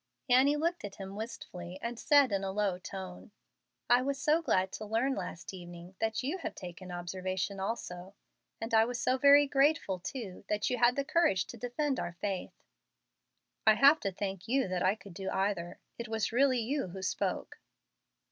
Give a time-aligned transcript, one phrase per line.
[0.27, 3.29] Annie looked at him wistfully, and said, in a low tone,
[3.87, 8.15] "I was so glad to learn, last evening, that you had taken an observation also,
[8.59, 12.13] and I was so very grateful, too, that you had the courage to defend our
[12.13, 12.63] faith."
[13.67, 15.77] "I have to thank you that I could do either.
[15.99, 17.59] It was really you who spoke."